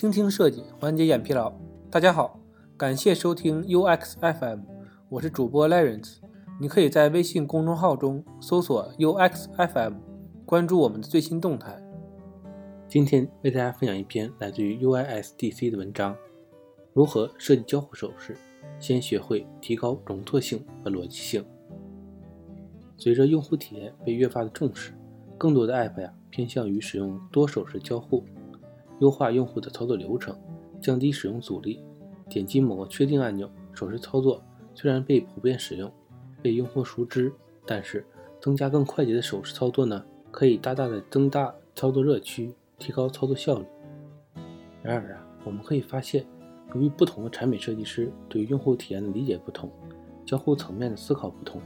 [0.00, 1.52] 倾听设计，缓解眼疲劳。
[1.90, 2.40] 大家好，
[2.74, 4.60] 感谢收听 UX FM，
[5.10, 6.20] 我是主播 Lawrence。
[6.58, 9.96] 你可以在微信公众号中搜索 UX FM，
[10.46, 11.78] 关注我们的最新动态。
[12.88, 16.16] 今天为大家分享一篇来自于 UISDC 的文章：
[16.94, 18.38] 如何设计交互手势？
[18.78, 21.44] 先学会提高容错性和逻辑性。
[22.96, 24.94] 随着用户体验被越发的重视，
[25.36, 28.24] 更多的 App 呀偏向于使用多手势交互。
[29.00, 30.34] 优化用户的操作流程，
[30.80, 31.82] 降低使用阻力。
[32.28, 34.40] 点击某个确定按钮，手势操作
[34.74, 35.90] 虽然被普遍使用，
[36.40, 37.32] 被用户熟知，
[37.66, 38.06] 但是
[38.40, 43.66] 增加更快捷的手势操作呢，可以大大的增大操作热区，提高操作效率。
[44.82, 46.24] 然而啊，我们可以发现，
[46.74, 49.68] 由于不同的产品设计师对于用户体验的理解不同，
[50.24, 51.60] 交互层面的思考不同，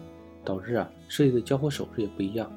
[0.45, 2.51] 导致啊设计的交互手势也不一样。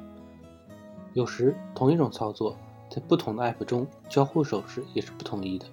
[1.14, 2.56] 有时同一种操作。
[2.90, 5.66] 在不同的 App 中，交互手势也是不统一的，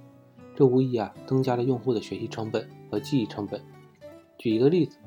[0.55, 3.61] 这无疑啊增加了用户的学习成本和记忆成本。
[4.37, 4.99] 举一个例子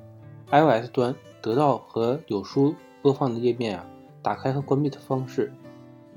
[0.49, 3.85] ，iOS 端得到和有书播放的页面啊，
[4.21, 5.51] 打开和关闭的方式，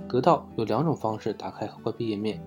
[0.09, 2.41] 得到有两种方式打开和关闭页面，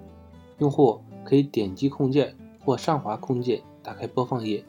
[0.59, 4.63] 用户可以点击控件或上滑控件打开播放页，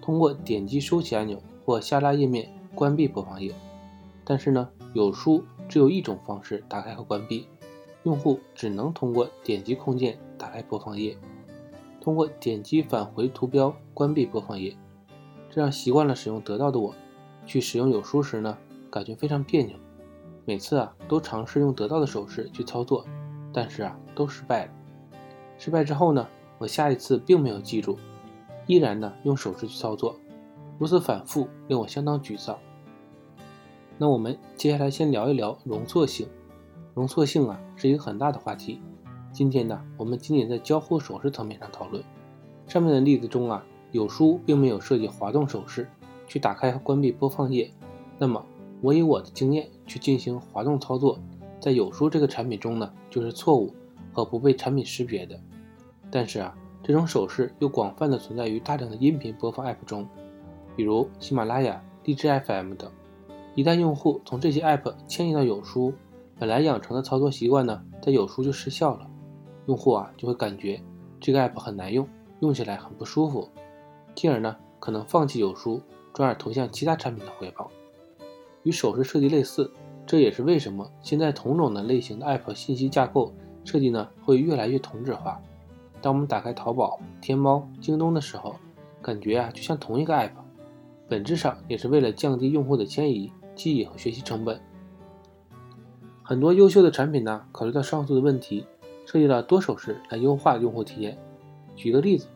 [0.00, 3.54] 通过点击收起按钮或下拉页面关闭播放页。
[4.24, 7.46] 但是呢，有书只有一种方式打开和关闭。
[8.04, 11.16] 用户只能通过点击空键打开播放页，
[12.00, 14.76] 通过点击返回图标关闭播放页。
[15.50, 16.94] 这让习惯了使用得到的我，
[17.44, 18.56] 去使用有书时呢，
[18.90, 19.76] 感觉非常别扭。
[20.44, 23.04] 每次啊，都尝试用得到的手势去操作，
[23.52, 24.72] 但是啊，都失败了。
[25.58, 26.26] 失败之后呢，
[26.58, 27.98] 我下一次并没有记住，
[28.66, 30.14] 依然呢用手势去操作，
[30.78, 32.56] 如此反复令我相当沮丧。
[33.98, 36.28] 那我们接下来先聊一聊容错性。
[36.98, 38.80] 容错性啊是一个很大的话题。
[39.30, 42.02] 今天呢，我们仅仅在交互手势层面上讨论。
[42.66, 45.88] 上面的例子中啊，有书并没有设计滑动手势
[46.26, 47.70] 去打开和关闭播放页。
[48.18, 48.44] 那么，
[48.80, 51.20] 我以我的经验去进行滑动操作，
[51.60, 53.72] 在有书这个产品中呢，就是错误
[54.12, 55.38] 和不被产品识别的。
[56.10, 60.04] 但是啊，这种手势又广泛的存在于大量的音频播放 App 中，
[60.74, 62.90] 比如喜马拉雅、荔枝 FM 等。
[63.54, 65.92] 一旦用户从这些 App 迁移到有书，
[66.38, 69.10] 本来养成的操作习惯呢，在有书就失效了，
[69.66, 70.80] 用户啊就会感觉
[71.18, 72.06] 这个 app 很难用，
[72.40, 73.48] 用起来很不舒服，
[74.14, 75.82] 进而呢可能放弃有书，
[76.12, 77.68] 转而投向其他产品的怀抱。
[78.62, 79.68] 与手势设计类似，
[80.06, 83.32] 这也是为什么现在同种的类型的 app 信息架构
[83.64, 85.40] 设计呢会越来越同质化。
[86.00, 88.54] 当我们打开淘宝、天猫、京东的时候，
[89.02, 90.30] 感觉啊就像同一个 app，
[91.08, 94.60] 本质上也是为了降低用户的迁移、记忆和学习成本。
[96.28, 98.66] 很多优秀的产品呢，考虑到上述的问题，
[99.06, 101.16] 设计了多手势来优化用户体验。
[101.74, 102.26] 举个例子，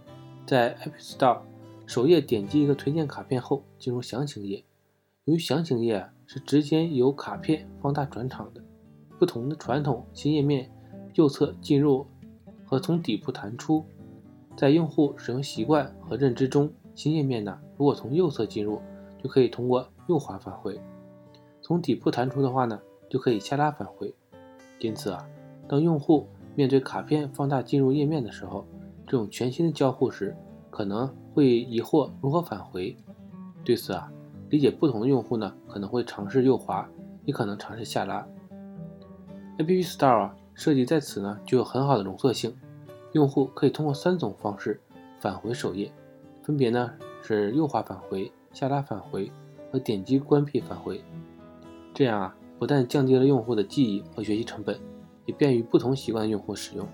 [0.46, 1.40] 在 App Store
[1.84, 4.64] 首页点击一个推荐卡片后，进入详情页。
[5.26, 8.62] 由于详情页是直接由卡片放大转场的，
[9.18, 10.70] 不同的传统新页面
[11.12, 12.06] 右侧进入
[12.64, 13.84] 和从底部弹出，
[14.56, 18.80] 在用户使用习惯和认知中，新页面呢，如果从右侧进入，
[19.22, 20.80] 就可以通过右滑返回；
[21.60, 22.80] 从底部弹出的话呢？
[23.12, 24.14] 就可以下拉返回，
[24.78, 25.28] 因此啊，
[25.68, 28.64] 当用户面对卡片放大进入页面的时候，
[29.06, 30.34] 这种全新的交互时，
[30.70, 32.96] 可能会疑惑如何返回。
[33.62, 34.10] 对此啊，
[34.48, 36.88] 理解不同的用户呢，可能会尝试右滑，
[37.26, 38.26] 也可能尝试下拉。
[39.58, 42.56] App Store 啊，设计在此呢，具有很好的容错性，
[43.12, 44.80] 用户可以通过三种方式
[45.20, 45.92] 返回首页，
[46.42, 46.90] 分别呢
[47.20, 49.30] 是右滑返回、下拉返回
[49.70, 51.04] 和点击关闭返回，
[51.92, 52.34] 这样啊。
[52.62, 54.78] 不但降低了用户的记忆和学习成本，
[55.26, 56.86] 也便于不同习惯的用户使用。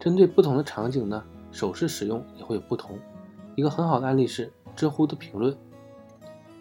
[0.00, 2.98] 针对不同的场景呢，手势使用也会有不同。
[3.56, 5.54] 一个很好的案例是知乎的评论。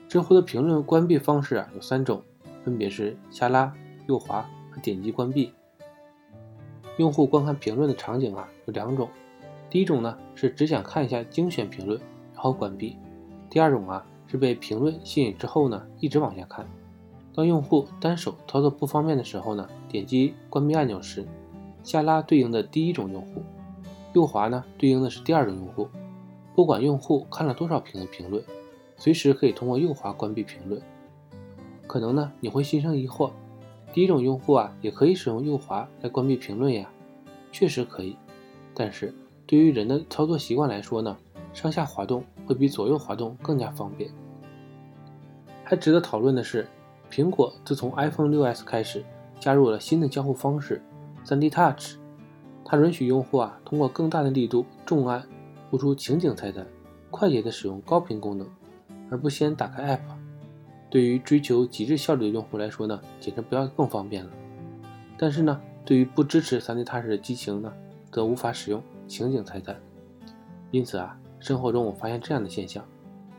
[0.09, 2.22] 知乎的评论关闭方式啊有三种，
[2.66, 3.74] 分别是下拉、
[4.06, 5.53] 右滑和点击关闭。
[6.98, 9.08] 用户观看评论的场景啊有两种，
[9.70, 11.97] 第一种呢是只想看一下精选评论，
[12.34, 12.97] 然后关闭；
[13.50, 16.68] 第二种啊是被评论吸引之后呢一直往下看。
[17.34, 21.26] 当用户单手操作不方便的时候呢，点击关闭按钮时，
[21.82, 23.42] 下拉对应的第一种用户，
[24.14, 25.88] 右滑呢对应的是第二种用户。
[26.54, 28.44] 不管用户看了多少评论评论，
[28.98, 30.82] 随时可以通过右滑关闭评论。
[31.88, 33.32] 可能呢你会心生疑惑，
[33.94, 36.90] 第一种用户啊也可以使用右滑来关闭评论呀？
[37.54, 38.18] 确实可以，
[38.74, 39.14] 但是
[39.48, 41.18] 对于人的操作习惯来说呢，
[41.54, 44.12] 上下滑动会比左右滑动更加方便。
[45.64, 46.68] 还值得讨论的是。
[47.11, 49.03] 苹果自从 iPhone 6s 开始，
[49.37, 50.81] 加入了新的交互方式
[51.25, 51.97] 3D Touch。
[52.63, 55.22] 它允许用户啊通过更大的力度重按
[55.69, 56.66] 呼出情景菜单，
[57.09, 58.47] 快捷的使用高频功能，
[59.09, 59.99] 而不先打开 App。
[60.90, 64.31] 对于追求极致效率的用户来说呢，简直不要更方便了。
[65.17, 67.73] 但是呢，对于不支持 3D Touch 的机型呢，
[68.09, 69.75] 则无法使用情景菜单。
[70.72, 72.85] 因此啊，生活中我发现这样的现象：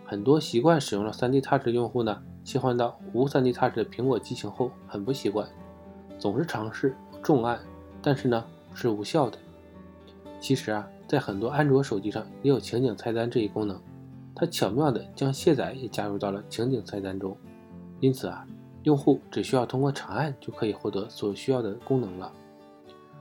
[0.05, 5.49] 很多习惯使用了 3D Touch 的用户呢，切换到无 3D Touch 的苹果机型后很不习惯，
[6.19, 7.61] 总是尝试重按，
[8.03, 8.45] 但是呢
[8.75, 9.39] 是无效的。
[10.41, 13.81] 其实啊，在很多安卓手机上也有情景菜单这一功能。
[14.35, 17.37] 它巧妙地将卸载也加入到了情景菜单中，
[18.01, 18.47] 因此啊，
[18.83, 22.33] 用户只需要通过长按就可以获得所需要的功能了，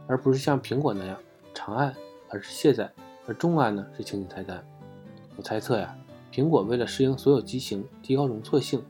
[0.08, 1.18] 而不是像苹果那样
[1.54, 1.94] 长按
[2.30, 2.90] 而是卸载，
[3.28, 4.64] 而重按呢是情景菜单。
[5.36, 5.96] 我猜测呀，
[6.32, 8.82] 苹果为了适应所有机型，提高容错性，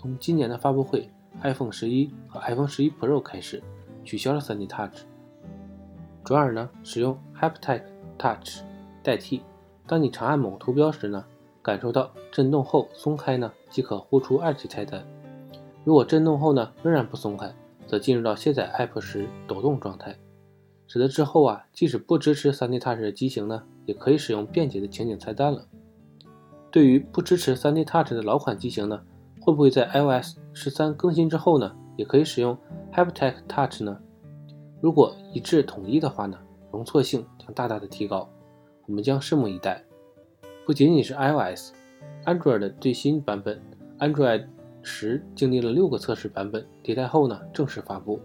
[0.00, 1.10] 从今年的发布会
[1.42, 3.62] iPhone 十一和 iPhone 十一 Pro 开始，
[4.02, 5.02] 取消了 3D Touch，
[6.24, 7.82] 转而呢使用 Haptic
[8.16, 8.62] Touch
[9.02, 9.42] 代替。
[9.86, 11.22] 当你长按某图标时呢？
[11.60, 15.04] 感受到震动后松开呢，即可呼出二级菜单。
[15.84, 17.54] 如果震动后呢仍然不松开，
[17.86, 20.16] 则进入到卸载 App 时抖动状态，
[20.86, 25.66] 使得之后啊，即使不支持 3D Touch 的机型呢，也可以使用便捷的情景菜单了。
[26.70, 29.02] 对于不支持 3D Touch 的老款机型呢，
[29.50, 32.56] 会不会在 iOS 十三更新之后呢，也可以使用
[32.92, 33.98] Haptic Touch 呢？
[34.80, 36.38] 如果一致统一的话呢，
[36.70, 38.30] 容错性将大大的提高。
[38.86, 39.82] 我们将拭目以待。
[40.64, 43.60] 不仅仅是 iOS，Android 的最新版本
[43.98, 44.46] Android
[44.82, 48.20] 十经历了六个测试版本迭代后呢，正式发布。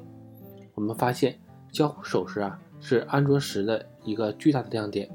[0.76, 1.40] 我们发现
[1.72, 5.10] 交互手势啊是安卓十的一个巨大的亮点。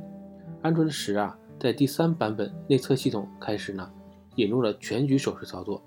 [0.61, 3.89] 安卓的十啊，在第三版本内测系统开始呢，
[4.35, 5.81] 引入了全局手势操作。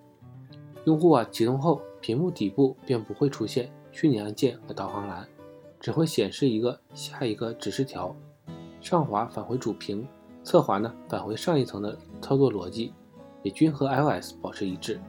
[0.85, 5.27] 用户啊启动后，屏幕底部便不会出现虚拟按键和导航栏，
[5.79, 8.15] 只会显示一个下一个指示条，
[8.81, 10.05] 上滑返回主屏。
[10.43, 12.93] 侧滑呢，返回上一层的操作逻辑，
[13.43, 14.99] 也均和 iOS 保持一致。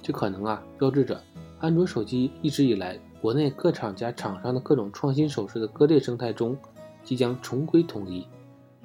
[0.00, 1.22] 这可能啊，标志着
[1.58, 6.56] 安卓手机一直以来国内各厂家厂商的各种创新手势的割裂生态中，
[7.04, 8.26] 即将重归统一，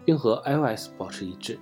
[0.03, 1.57] 并和 iOS 保持一致。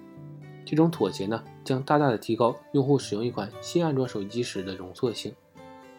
[0.66, 5.34] 这种妥协呢，将大大的提高用户使用一款新安卓手机时的容错性，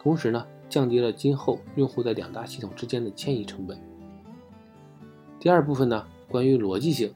[0.01, 3.79] 同时呢，降低了今后用户在两大系统之间的迁移成本。
[5.39, 7.13] 第二部分呢，关于逻辑性。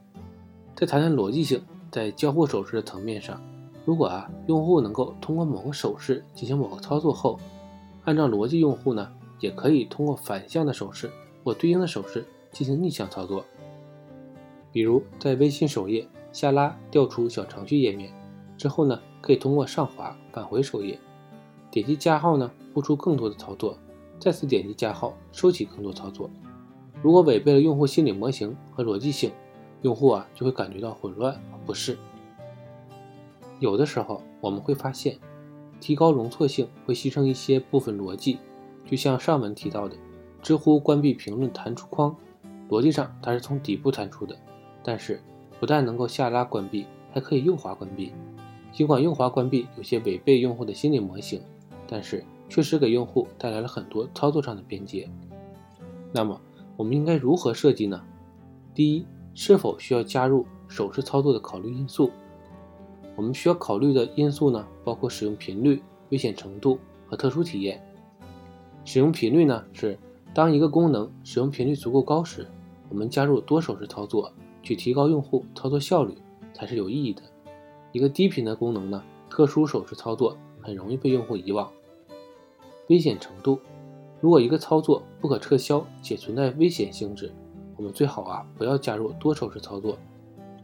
[0.76, 1.62] 再谈谈逻辑性，
[1.92, 3.42] 在交互手势的层面上，
[3.84, 7.38] 如果啊用户能够通过某个手势进行某个操作后，
[8.06, 11.12] 按照逻辑用户呢，也可以通过反向的手势
[11.44, 13.44] 或对应的手势进行逆向操作。
[14.72, 18.12] 比如在微信首页下拉调出小程序页面
[18.58, 21.00] 之后呢，可以通过上滑返回首页，
[21.72, 23.78] 点击加号呢呼出更多的操作，
[24.20, 26.30] 再次点击加号收起更多操作。
[27.02, 29.32] 如果违背了用户心理模型和逻辑性，
[29.82, 31.98] 用户啊就会感觉到混乱和不适。
[33.60, 35.18] 有的时候我们会发现，
[35.80, 38.40] 提高容错性会牺牲一些部分逻辑，
[38.86, 39.96] 就像上文提到的，
[40.42, 42.14] 知乎关闭评论弹出框，
[42.70, 44.36] 逻辑上它是从底部弹出的，
[44.84, 45.22] 但是
[45.60, 48.14] 不但能够下拉关闭，还可以右滑关闭。
[48.72, 51.42] 尽管右滑关闭有些违背用户的心理模型，
[51.88, 55.10] 但是确实给用户带来了很多操作上的便捷。
[56.12, 56.40] 那么
[56.78, 58.02] 我们应该如何设计呢？
[58.74, 59.06] 第一。
[59.36, 62.12] 是否需要加入手势操作的考虑因素？
[63.16, 67.82] 我们需要考虑的因素呢，包括使用频率、危险程度和特殊体验。
[68.84, 69.98] 使用频率呢，是
[70.34, 72.46] 当一个功能使用频率足够高时，
[72.90, 76.16] 我们加入多手势操作去提高用户操作效率
[76.54, 77.22] 才是有意义的。
[77.92, 81.70] 一个低频的功能呢，特殊手势操作很容易被用户遗忘。
[82.88, 83.60] 危险程度，
[84.20, 87.32] 如果一个操作不可撤销且存在危险性质。
[87.76, 89.98] 我们最好啊不要加入多手势操作。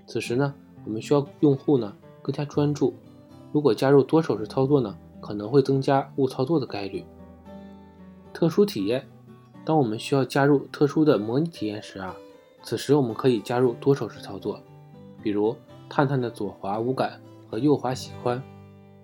[0.05, 2.93] 此时呢，我们需要用户呢更加专注。
[3.53, 7.05] 如果加入多手势操作呢，可能会增加误操作的概率。
[8.33, 9.07] 特殊体验，
[9.63, 12.13] 当我们需要加入特殊的模拟体验时啊，
[12.65, 14.59] 此时我们可以加入多手势操作，
[15.21, 15.55] 比如
[15.87, 18.41] 探探的左滑无感和右滑喜欢，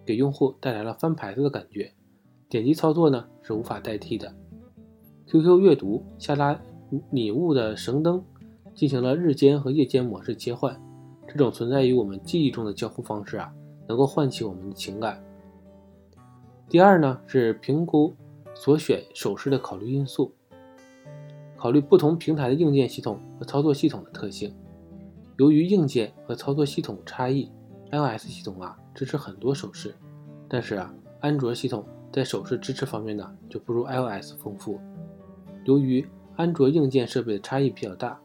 [0.03, 1.93] 给用户带来了翻牌子的感觉。
[2.49, 4.33] 点击操作呢是无法代替的。
[5.27, 6.59] QQ 阅读下拉。
[7.09, 8.21] 拟物的绳灯
[8.75, 10.77] 进行了日间和夜间模式切换，
[11.25, 13.49] 这种存在于我们记忆中的交互方式啊，
[13.87, 15.23] 能够唤起我们的情感。
[16.67, 18.13] 第二呢，是评估
[18.53, 20.33] 所选手势的考虑因素，
[21.61, 24.51] 考虑不同平台的硬件系统和操作系统的特性。
[25.37, 27.51] 由于硬件和操作系统差异
[27.91, 29.93] ，iOS 系统啊支持很多手势，
[30.49, 34.79] 但是啊，安卓系统在手势支持方面呢，就不如 iOS 丰富。
[35.65, 36.03] 由于
[36.35, 38.19] 安卓硬件设备的差异比较大，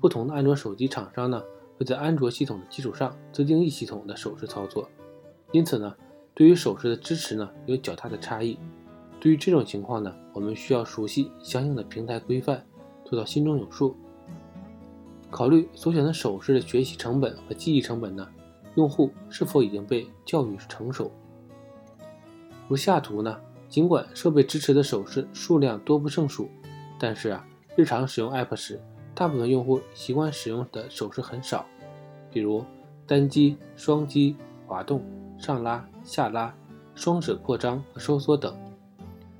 [0.00, 1.40] 不同的安卓手机厂商呢，
[1.78, 4.88] 会在安卓系统的基础上自定义系统的手势操作，
[5.52, 5.94] 因此呢，
[6.34, 8.58] 对于手势的支持呢有较大的差异。
[9.20, 12.64] 对于这种情况呢，我们需要熟悉相应的平台规范，
[13.10, 13.96] 做到心中有数。
[15.30, 18.26] 考虑所选的手势的学习成本和记忆成本呢，
[18.76, 21.10] 用户是否已经被教育成熟。
[22.68, 23.36] 如下图呢，
[23.68, 26.48] 尽管设备支持的手势数量多不胜数，
[27.00, 28.80] 但是啊，日常使用 App 时，
[29.12, 31.66] 大部分用户习惯使用的手势很少，
[32.30, 32.64] 比如
[33.08, 34.36] 单击、双击、
[34.68, 35.02] 滑动、
[35.36, 36.54] 上拉、下拉、
[36.94, 38.56] 双指扩张和收缩等。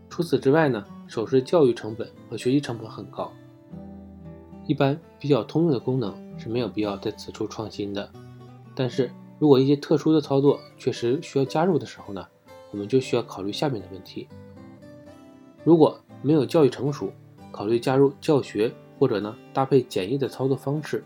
[0.08, 3.32] 除此之外呢，手势教育成本和学习成本很高。
[4.70, 8.08] 一般比较通用的功能是没有必要在此处创新的。
[8.72, 9.10] 但是
[9.40, 12.24] 如果一些特殊的操作确实需要加入的时候呢，
[12.70, 14.28] 我们就需要考虑下面的问题。
[15.64, 17.12] 如果没有教育成熟，
[17.50, 21.02] 考虑加入教学或者呢搭配简易的操作方式。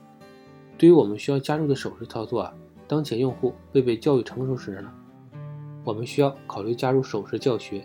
[0.76, 2.52] 对于我们需要加入的手势操作啊，
[2.86, 4.92] 当前用户未被教育成熟时呢，
[5.84, 7.82] 我们需要考虑加入手势教学。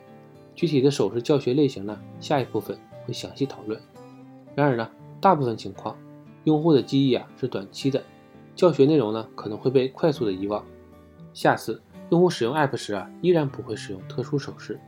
[0.53, 3.79] 具体的手势教学类型呢，下一部分会详细讨论。
[4.55, 4.89] 然而呢，
[5.21, 5.97] 大部分情况，
[6.45, 8.01] 用户的记忆啊是短期的，
[8.55, 10.63] 教学内容呢可能会被快速的遗忘。
[11.33, 14.79] 下次用户使用 App 时啊，依然不会使用特殊手势。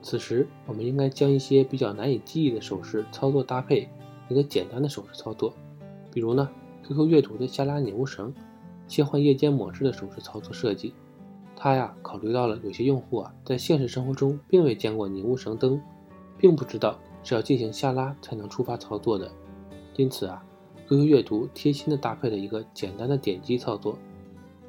[0.00, 3.88] 此时，我们应该将一些比较难以记忆的手势操作搭配
[4.28, 5.52] 一个简单的手势操作，
[6.12, 6.48] 比如呢
[6.86, 8.32] ，QQ 阅读的下拉拟物绳，
[8.86, 10.94] 切换夜间模式的手势操作设计。
[11.56, 15.80] 他呀，考虑到了有些用户啊，在现实生活中并未见过拟物绳灯，
[16.38, 19.28] 并不知道是要进行下拉才能触发操作的，
[19.96, 20.40] 因此啊
[20.86, 23.98] ，QQ 阅读贴心的搭配了一个简单的点击操作，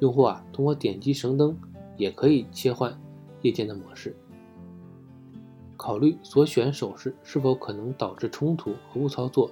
[0.00, 1.56] 用户啊，通过点击绳灯
[1.96, 3.00] 也可以切换
[3.42, 4.16] 夜间的模式。
[5.76, 9.48] 考虑所选手势是否可能导致冲突和误操作，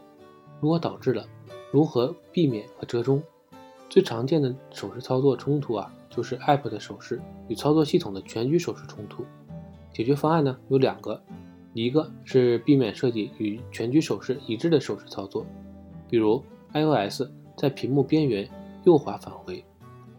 [0.61, 1.25] 如果导致了，
[1.71, 3.23] 如何避免和折中？
[3.89, 5.93] 最常见的手势操作冲突啊。
[6.09, 9.23] 就是 App 的手势与操作系统的全局手势冲突，
[9.93, 11.23] 解决方案呢有两个，
[11.85, 15.45] 一个是避免设计与全局手势一致的手势操作，
[16.09, 16.42] 比如
[16.73, 17.23] iOS
[17.56, 18.49] 在屏幕边缘
[18.85, 19.64] 右滑返回，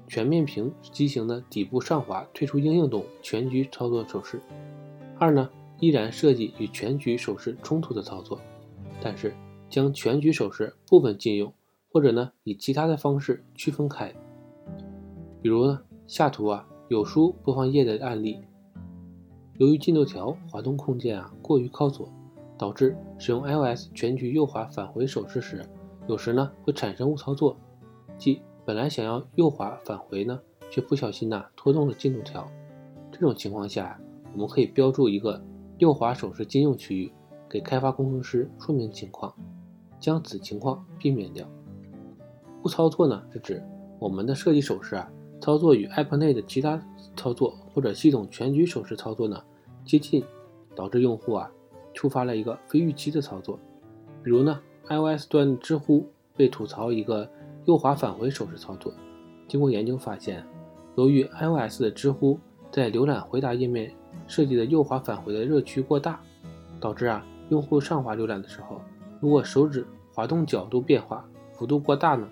[0.07, 4.37] 全面屏机型的底部上滑退出应用等全局操作手势；
[5.17, 5.49] 二呢
[5.79, 8.39] 依然设计与全局手势冲突的操作，
[9.01, 9.33] 但是
[9.69, 11.53] 将全局手势部分禁用，
[11.91, 14.13] 或者呢以其他的方式区分开，
[15.41, 15.81] 比如呢。
[16.07, 18.39] 下图啊，有书播放页的案例。
[19.57, 22.07] 由于进度条滑动空间啊过于靠左，
[22.57, 25.65] 导致使用 iOS 全局右滑返回手势时，
[26.07, 27.57] 有时呢会产生误操作，
[28.17, 32.47] 即本来想要右滑返回呢，却不小心呐拖动了进度条。
[33.11, 33.99] 这种情况下，
[34.33, 35.43] 我们可以标注一个
[35.79, 37.11] 右滑手势禁用区域，
[37.49, 39.33] 给开发工程师说明情况，
[39.99, 41.47] 将此情况避免掉。
[42.63, 43.63] 误操作呢是指
[43.97, 45.11] 我们的设计手势啊。
[45.39, 46.81] 操作与 App 内的其他
[47.15, 49.41] 操作或者系统全局手势操作呢
[49.85, 50.23] 接近，
[50.75, 51.49] 导致用户啊
[51.93, 53.57] 触发了一个非预期的操作。
[54.23, 57.29] 比如呢，iOS 端知乎被吐槽一个
[57.65, 58.93] 右滑返回手势操作。
[59.47, 60.45] 经过研究发现，
[60.95, 62.37] 由于 iOS 的知乎
[62.71, 63.93] 在浏览回答页面
[64.27, 66.19] 设计的右滑返回的热区过大，
[66.79, 68.81] 导致啊用户上滑浏览的时候，
[69.21, 72.27] 如果手指滑动角度变化幅度过大呢，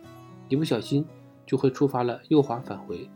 [0.50, 1.06] 一不小心。
[1.46, 3.10] 就会触发了右滑返回，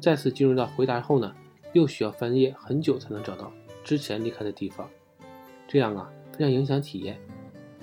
[0.00, 1.32] 再次进入到回答后呢，
[1.72, 3.52] 又需要翻页很久才能找到
[3.84, 4.88] 之前离开的地方，
[5.68, 7.18] 这样啊非常影响体验。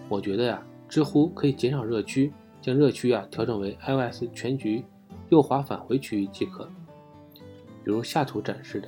[0.10, 2.32] 我觉得呀，知乎可以减少热区，
[2.62, 4.84] 将热区啊调整为 iOS 全局
[5.30, 6.70] 右滑返回区域即可。
[7.84, 8.88] 比如下图展示的。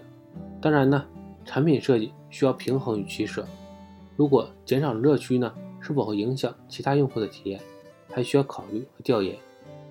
[0.62, 1.06] 当然呢，
[1.44, 3.46] 产品设计需要平衡与取舍。
[4.16, 7.60] 如果减少热区呢，是否会影响其他用户的体验，
[8.10, 9.36] 还需要考虑和调研。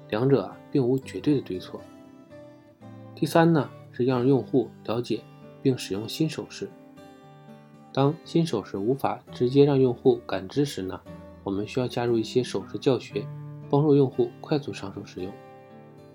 [0.08, 1.80] 两者啊，并无绝对的对错。
[3.14, 5.22] 第三呢，是要让用户了解
[5.62, 6.68] 并使用新手势。
[7.92, 11.00] 当新手势无法直接让用户感知时呢，
[11.44, 13.24] 我们需要加入一些手势教学，
[13.70, 15.32] 帮助用户快速上手使用。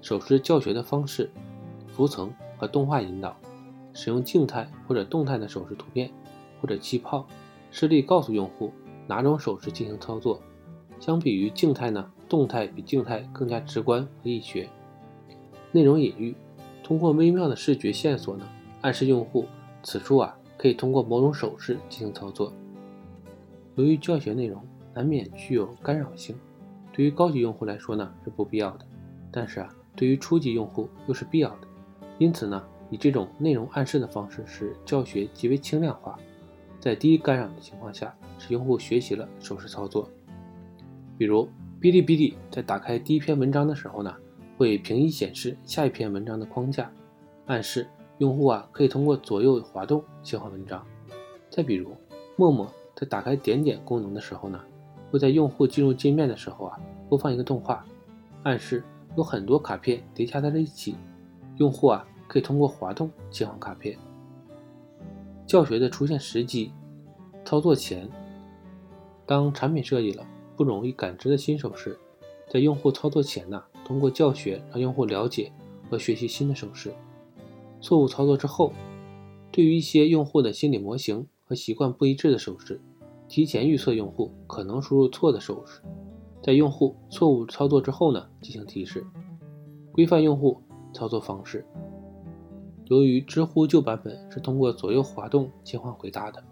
[0.02, 1.32] 手势教学的方式：
[1.88, 3.38] 浮层和动画引导，
[3.94, 6.12] 使用静态或者动态的手势图片
[6.60, 7.26] 或者气泡，
[7.72, 8.74] 示例告诉用户
[9.08, 10.42] 哪种手势进行操作。
[11.00, 12.12] 相比于静态呢？
[12.30, 14.70] 动态比静态更加直观和易学。
[15.72, 16.36] 内容隐喻，
[16.84, 18.48] 通过微妙的视觉线索呢，
[18.82, 19.46] 暗示用户
[19.84, 22.54] 此处啊可以通过某种手势进行操作。
[23.76, 24.62] 由于教学内容
[24.94, 26.36] 难免具有干扰性，
[26.94, 28.86] 对于高级用户来说呢是不必要的，
[29.32, 31.68] 但是啊对于初级用户又是必要的。
[32.18, 36.18] 因此呢，以这种内容暗示的方式使教学极为轻量化，
[36.80, 40.10] 在低干扰的情况下，使用户学习了手势操作。
[41.18, 41.48] 比如
[41.82, 44.14] 哔哩哔哩在打开第一篇文章的时候呢，
[44.58, 46.92] 会平移显示下一篇文章的框架，
[47.46, 50.86] 暗示用户啊可以通过左右滑动切换文章。
[51.50, 51.96] 再比如，
[52.36, 54.60] 陌陌在打开点点功能的时候呢，
[55.10, 57.86] 会在用户进入界面的时候啊播放一个动画，
[58.44, 58.84] 暗示
[59.16, 60.98] 有很多卡片叠加在了一起，
[61.60, 63.98] 用户啊可以通过滑动切换卡片。
[65.48, 66.74] 教学的出现时机，
[67.46, 68.06] 操作前，
[69.26, 70.26] 当产品设计了。
[70.60, 71.98] 不容易感知的新手势，
[72.50, 75.50] 在用户操作前呢，通过教学让用户了解
[75.90, 76.94] 和学习新的手势。
[77.80, 78.74] 错误操作之后，
[79.54, 82.82] 对于一些用户的心理模型和习惯不一致的手势，
[83.30, 85.82] 提前预测用户可能输入错的手势，
[86.44, 89.08] 在用户错误操作之后呢，进行提示。
[89.94, 90.62] 规范用户
[90.94, 91.66] 操作方式。
[92.88, 96.44] 由于知乎旧版本是通过左右滑动切换回答的，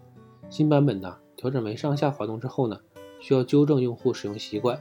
[0.49, 2.79] 新版本呢，调整为上下滑动之后呢。
[3.19, 4.79] 需要纠正用户使用习惯，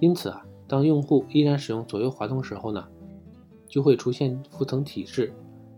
[0.00, 2.86] 因此啊，当用户依然使用左右滑动时候呢，
[3.66, 5.32] 就会出现浮层提示，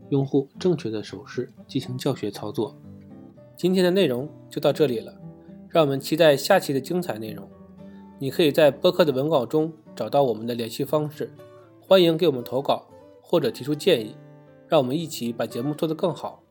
[0.08, 2.76] 用户正确的手势进行教学操作。
[3.56, 5.14] 今天的内容就到这里了，
[5.68, 7.46] 让我们期待下期的精彩内容。
[8.18, 11.32] 你可以在播客的文稿中找到我们的联系方式，
[11.80, 12.86] 欢迎给我们投稿
[13.22, 14.14] 或者提出建议，
[14.68, 16.42] 让我们一起把节目做得更好。